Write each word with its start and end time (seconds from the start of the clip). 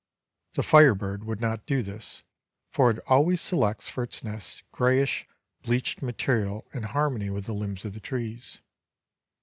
The 0.53 0.63
Fire 0.63 0.95
bird 0.95 1.25
would 1.25 1.39
not 1.39 1.67
do 1.67 1.83
this, 1.83 2.23
for 2.71 2.89
it 2.89 2.97
always 3.05 3.39
selects 3.39 3.87
for 3.87 4.03
its 4.03 4.23
nest 4.23 4.63
grayish, 4.71 5.27
bleached 5.61 6.01
material 6.01 6.65
in 6.73 6.81
harmony 6.81 7.29
with 7.29 7.45
the 7.45 7.53
limbs 7.53 7.85
of 7.85 7.93
the 7.93 7.99
trees. 7.99 8.57